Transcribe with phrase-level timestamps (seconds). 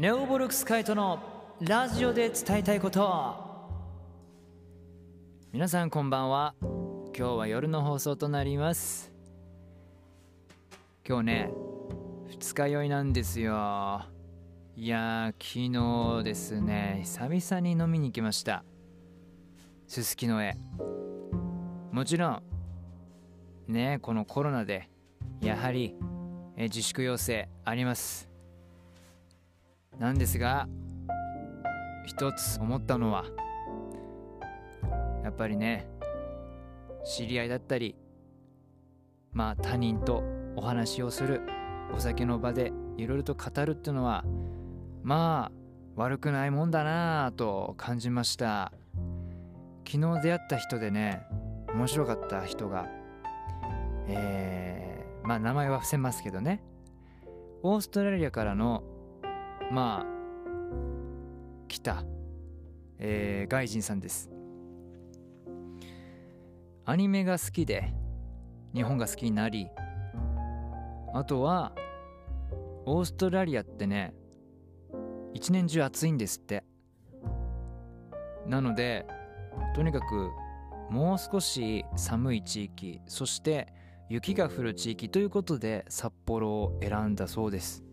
[0.00, 1.20] ネオボルクスカイトの
[1.60, 3.36] ラジオで伝えたいこと。
[5.52, 6.54] 皆さんこんばんは。
[6.62, 9.12] 今日は夜の放送となります。
[11.06, 11.50] 今日ね
[12.28, 13.52] 二日酔いなんですよ。
[14.74, 18.64] いやー昨日ですね久々に飲みに行きました。
[19.86, 20.56] すすきのへ。
[21.92, 22.42] もちろん
[23.68, 24.88] ねこのコロナで
[25.42, 25.94] やはり
[26.56, 28.29] え自粛要請あります。
[30.00, 30.66] なんですが
[32.06, 33.26] 一つ思ったのは
[35.22, 35.86] やっぱりね
[37.04, 37.94] 知り合いだったり
[39.32, 40.24] まあ他人と
[40.56, 41.42] お話をする
[41.94, 44.24] お酒の場でいろいろと語るっていうのは
[45.02, 48.72] まあ悪くないもんだなぁと感じました。
[49.86, 51.22] 昨日出会った人でね
[51.74, 52.86] 面白かった人が
[54.06, 56.62] えー、まあ名前は伏せますけどね。
[57.62, 58.82] オーストラリアからの
[59.70, 60.06] まあ
[61.68, 62.04] 来た、
[62.98, 64.30] えー、外人さんです。
[66.84, 67.92] アニメが好きで
[68.74, 69.68] 日本が好きになり
[71.14, 71.72] あとは
[72.84, 74.12] オーストラリアってね
[75.32, 76.64] 一年中暑いんですって。
[78.46, 79.06] なので
[79.76, 80.30] とにかく
[80.90, 83.72] もう少し寒い地域そして
[84.08, 87.84] 雪が降る地域ということで札幌を選んだそうです。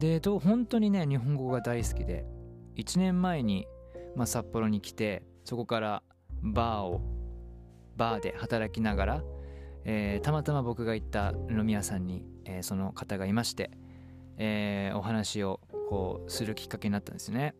[0.00, 2.24] でと本当にね日本語が大好きで
[2.76, 3.66] 1年前に、
[4.16, 6.02] まあ、札幌に来てそこから
[6.42, 7.02] バーを
[7.96, 9.24] バーで働きながら、
[9.84, 13.70] えー、たまたま僕が行った飲み屋さんに、えー、その方がいまして、
[14.38, 17.54] えー、お話をこうするきっかけになったんですね。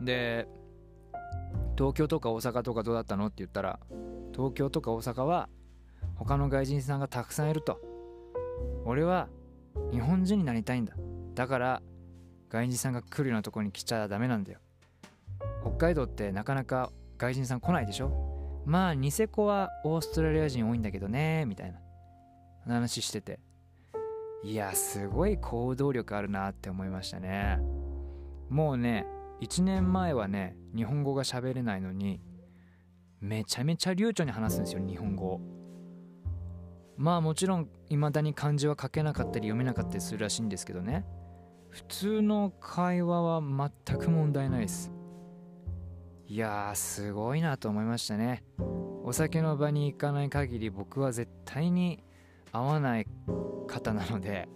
[0.00, 0.48] で
[1.76, 3.78] 東京とか大阪とかどうだったのって言ったら
[4.32, 5.50] 東京とか大阪は
[6.14, 7.78] 他の外人さんがたくさんいると。
[8.86, 9.28] 俺は
[9.92, 10.94] 日本人になりたいんだ。
[11.34, 11.82] だから
[12.50, 14.60] 外人さんが来るようなとこに来ちゃダメなんだよ。
[15.62, 18.62] 北海道ってなかなか外人さん来ないでしょ。
[18.66, 21.78] まあニセコはオーストラリア人多いんだけどねみたいな。
[22.66, 23.40] 話してて。
[24.44, 27.58] いやすごい行動力あるなって思いましたね。
[28.48, 29.06] もうね
[29.40, 32.20] 1年前はね日本語が喋れないのに
[33.20, 35.40] めちゃめちゃ流暢に話すんですよ日本語
[36.98, 41.06] まあもちろん未だに漢字は書けなかったり読めなかったりするらしいんですけどね。
[41.70, 44.92] 普通の会話は全く問題ないです。
[46.26, 48.44] いやーすごいなと思いましたね。
[49.04, 52.02] お酒の場に行かない限り僕は絶対に
[52.52, 53.06] 合わない
[53.66, 54.48] 方なので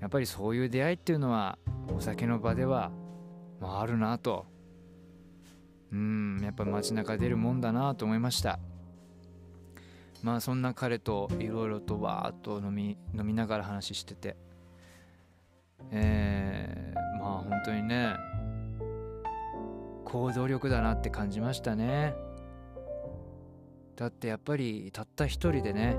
[0.00, 1.58] やっぱりそういう出会いっていうのは
[1.96, 2.90] お酒の場では
[3.60, 4.46] まあ、あるなと。
[5.90, 8.58] うんやっぱ街中出るもんだなと思いました。
[10.22, 14.36] まあそんな彼といろいろとわーっと飲み飲みながら話してて。
[15.90, 18.14] えー、まあ本当にね
[20.04, 22.14] 行動力だなって感じましたね。
[23.96, 25.96] だってやっぱりたった一人でね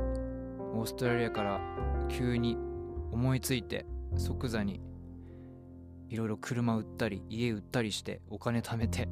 [0.74, 1.60] オーストラリアから
[2.10, 2.58] 急に
[3.12, 3.86] 思いついて
[4.16, 4.80] 即座に
[6.08, 9.10] いろいろ車売ったり家売ったりしてお金貯めて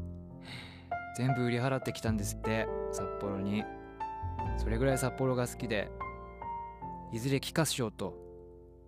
[1.17, 3.63] 全部売り払ってきたんですって札幌に。
[4.57, 5.89] それぐらい札幌が好きで
[7.11, 8.13] いずれ帰化しようと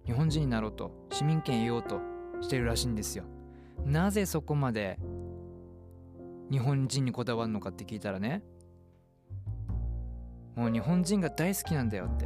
[0.06, 2.00] 日本人になろうと市民権得ようと
[2.42, 3.24] してるらしいんですよ。
[3.86, 5.00] なぜそこまで
[6.52, 8.42] 日本人にこだわるのかって聞いたらね
[10.56, 12.26] もう日本人が大好きなんだよって。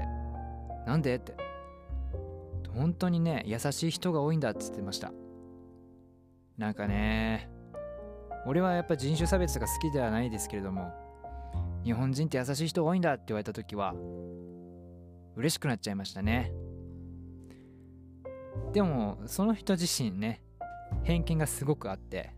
[0.88, 1.36] なんでって。
[2.74, 5.12] 本当にね優しい人が多いんだって言ってました。
[6.58, 7.50] なんかね
[8.46, 10.92] 俺はやっぱ人種差別が好きではないですけれども
[11.84, 13.94] 日本人って優しい人多いんだって言われた時は
[15.36, 16.52] 嬉しくなっちゃいましたね。
[18.72, 20.42] でもその人自身ね
[21.04, 22.32] 偏見がすごくあって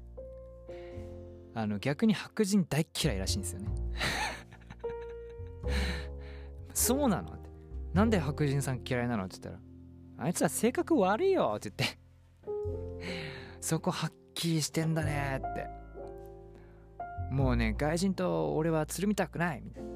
[1.54, 3.70] あの逆に白人大嫌いらしいんですよね。
[6.74, 7.50] そうなのって。
[7.94, 9.62] なんで白人さん嫌いなのって言った
[10.18, 11.98] らあいつは性格悪いよって言って。
[13.62, 15.85] そこはっきりしてんだねって。
[17.36, 19.90] もうね外人と俺はつるみたくないみたいな。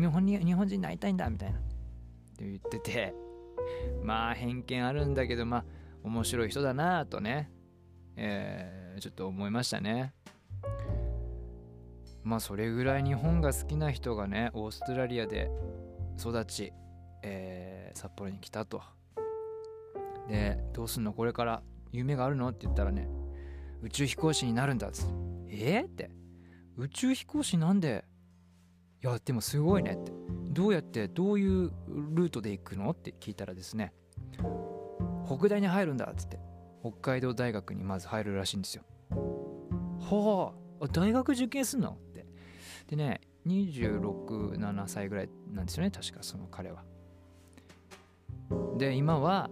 [0.00, 1.58] 日本に日本人になりたいんだみたいな。
[1.58, 1.62] っ
[2.38, 3.14] て言ってて。
[4.02, 5.64] まあ偏見あるんだけどまあ
[6.02, 7.52] 面白い人だなとね。
[8.16, 10.14] えー、ちょっと思いましたね。
[12.24, 15.50] まあそれぐらい日本が好きな人がねオーストラリアで
[16.18, 16.72] 育ち、
[17.22, 18.80] えー、札幌に来たと。
[20.26, 21.12] でどうすんの？
[21.12, 22.48] これから夢があるの？
[22.48, 23.08] って言ったらね
[23.82, 25.12] 宇宙飛行士になるんだっつって。
[25.50, 26.10] えー、って。
[26.78, 28.04] 宇宙飛行士なんで。
[29.02, 30.12] いやでもすごいねって。
[30.50, 33.92] どうやってどういうルートで行くのって聞いたらですね。
[35.26, 36.38] 北大に入るんだっつって。
[36.82, 38.84] 北海道大学にまず入るらしいんですよ。
[39.10, 42.26] はあ大学受験すんのって。
[42.88, 46.84] でね267歳ぐらいなんですよね確かその彼は。
[48.78, 49.50] で今は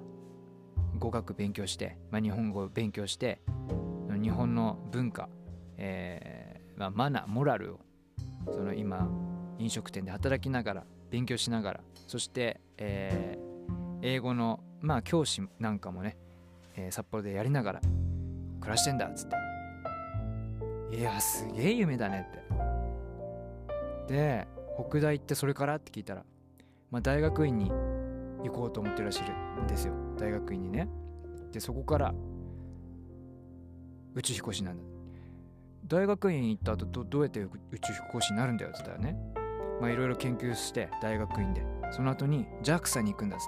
[0.98, 3.40] 語学勉強して、まあ、日本語勉強して
[4.20, 5.28] 日本の文化、
[5.78, 7.80] えーまあ、マナーモラルを
[8.52, 9.08] その今
[9.58, 16.16] 飲食店で働きながら勉強しながらそして、えー、英語の、まあ、教師なんかもね、
[16.76, 17.80] えー、札幌でやりながら
[18.60, 20.96] 暮らしてんだっつって。
[20.96, 22.32] いやすげえ夢だねっ
[24.08, 24.12] て。
[24.12, 24.48] で
[24.88, 26.24] 北大ってそれからって聞いたら、
[26.90, 27.70] まあ、大学院に
[28.42, 29.22] 行こうと思ってるらしい
[29.62, 29.94] んですよ。
[30.18, 30.88] 大学院にね。
[31.52, 32.14] でそこから
[34.14, 34.99] 宇宙飛行士なんだ。
[35.90, 37.50] 大学院行った後どどうやって宇
[37.80, 39.18] 宙飛行士になるんだよって言ったらね。
[39.80, 41.66] まあいろいろ研究して大学院で。
[41.90, 43.46] その後に JAXA に行くんだっつっ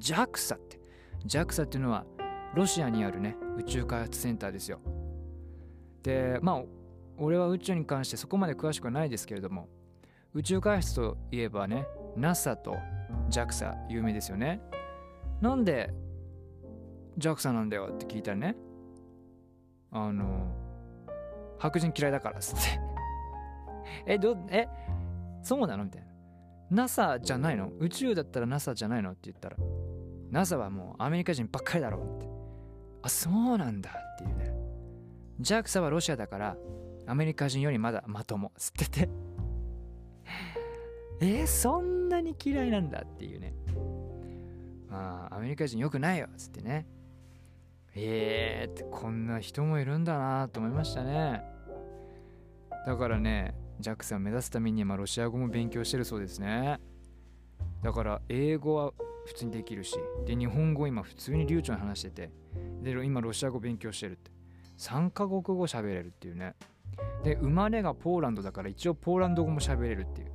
[0.00, 0.12] て。
[0.12, 0.80] JAXA って。
[1.26, 2.06] JAXA っていうのは
[2.54, 4.78] ロシアにあるね宇宙開発センターですよ。
[6.04, 6.62] でまあ
[7.16, 9.68] 俺は宇宙に関してそこまで詳しくはないですけれども
[10.34, 12.76] 宇宙開発といえばね NASA と
[13.28, 14.60] JAXA 有名ですよね。
[15.40, 15.92] なんで
[17.18, 18.56] JAXA なんだよって聞いたらね
[19.90, 20.67] あの
[21.58, 22.80] 白人嫌いだからっつって。
[24.14, 24.68] えどえ
[25.42, 25.84] そうなの？
[25.84, 26.08] みたいな。
[26.70, 27.70] NASA じゃないの？
[27.78, 29.10] 宇宙だったら NASA じゃないの？
[29.10, 29.56] って言ったら
[30.30, 32.28] NASA はもうアメリカ人ばっかりだろって。
[33.02, 34.52] あそうなんだっていうね。
[35.40, 36.56] JAXA はロシアだから
[37.06, 39.08] アメリカ人よりまだまともつってて。
[41.20, 43.54] えー、そんなに嫌いなんだっていうね。
[44.88, 46.86] まあアメリカ人よくないよっつってね。
[48.00, 51.42] えーってこんな人もいるんだなと思いましたね。
[52.86, 56.80] だからね JAXA を目指すためにまロシア語も勉強してるそうですね。
[57.82, 58.92] だから英語は
[59.26, 59.96] 普通にできるし
[60.26, 62.30] で日本語今普通に流暢に話してて
[62.82, 64.38] で今ロシア語勉強してるって。
[64.78, 66.54] 3カ国語喋れるっていうね。
[67.24, 70.32] で生まれがポーランドだから一応ポーランド語も喋れるっていう。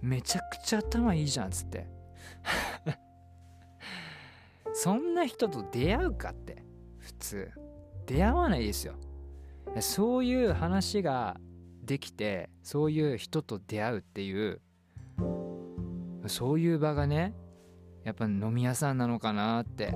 [0.00, 1.86] めちゃくちゃ頭いいじゃんっつって。
[4.74, 6.64] そんな人と出会うかって。
[7.22, 7.50] 普通
[8.06, 8.94] 出会わないですよ。
[9.80, 11.36] そういう話が
[11.84, 14.60] できてそういう人と出会うっていう
[16.26, 17.34] そういう場がね
[18.02, 19.94] やっぱ飲み屋さんなのかなって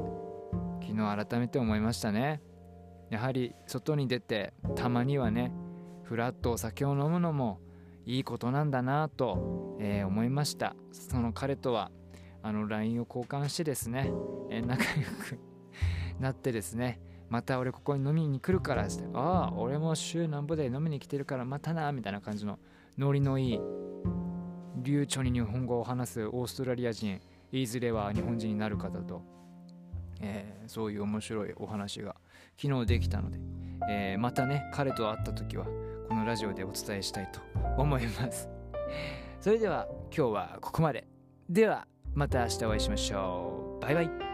[0.80, 2.40] 昨日改めて思いましたね。
[3.10, 5.52] やはり外に出てたまにはね
[6.04, 7.58] フラッとお酒を飲むのも
[8.04, 10.76] いいことなんだなと、えー、思いました。
[10.92, 11.90] その彼とは
[12.42, 14.12] あの LINE を交換してですね、
[14.48, 15.40] えー、仲良く
[16.20, 22.58] なってですねまた俺ここに飲みに来るからってああ俺も週なんぼで飲みに来てるからまたなみたいな感じの
[22.98, 23.60] ノリのいい
[24.76, 27.20] 流暢に日本語を話すオーストラリア人
[27.52, 29.22] いずれは日本人になる方と、
[30.20, 32.16] えー、そういう面白いお話が
[32.60, 33.38] 昨日できたので、
[33.88, 35.66] えー、またね彼と会った時は
[36.08, 37.40] このラジオでお伝えしたいと
[37.76, 38.48] 思います。
[39.40, 39.86] それでは
[40.16, 41.06] 今日はここまで。
[41.48, 43.82] ではまた明日お会いしましょう。
[43.82, 44.25] バイバイ。